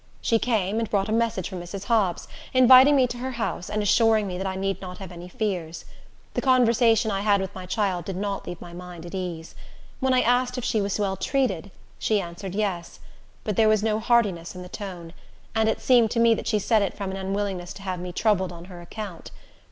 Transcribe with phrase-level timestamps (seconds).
[0.19, 1.83] She came and brought a message from Mrs.
[1.83, 5.29] Hobbs, inviting me to her house, and assuring me that I need not have any
[5.29, 5.85] fears.
[6.33, 9.53] The conversation I had with my child did not leave my mind at ease.
[9.99, 11.69] When I asked if she was well treated,
[11.99, 12.99] she answered yes;
[13.43, 15.13] but there was no heartiness in the tone,
[15.53, 18.11] and it seemed to me that she said it from an unwillingness to have me
[18.11, 19.29] troubled on her account.